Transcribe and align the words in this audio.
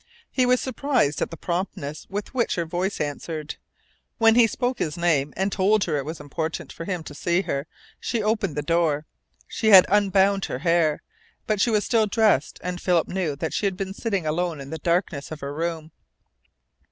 He 0.31 0.47
was 0.47 0.59
surprised 0.59 1.21
at 1.21 1.29
the 1.29 1.37
promptness 1.37 2.07
with 2.09 2.33
which 2.33 2.55
her 2.55 2.65
voice 2.65 2.99
answered. 2.99 3.57
When 4.17 4.33
he 4.33 4.47
spoke 4.47 4.79
his 4.79 4.97
name, 4.97 5.31
and 5.37 5.51
told 5.51 5.83
her 5.83 5.95
it 5.97 6.05
was 6.05 6.19
important 6.19 6.73
for 6.73 6.85
him 6.85 7.03
to 7.03 7.13
see 7.13 7.43
her, 7.43 7.67
she 7.99 8.23
opened 8.23 8.55
the 8.55 8.63
door. 8.63 9.05
She 9.47 9.67
had 9.67 9.85
unbound 9.89 10.45
her 10.45 10.57
hair. 10.65 11.03
But 11.45 11.61
she 11.61 11.69
was 11.69 11.85
still 11.85 12.07
dressed, 12.07 12.57
and 12.63 12.81
Philip 12.81 13.09
knew 13.09 13.35
that 13.35 13.53
she 13.53 13.67
had 13.67 13.77
been 13.77 13.93
sitting 13.93 14.25
alone 14.25 14.59
in 14.59 14.71
the 14.71 14.79
darkness 14.79 15.31
of 15.31 15.41
her 15.41 15.53
room. 15.53 15.91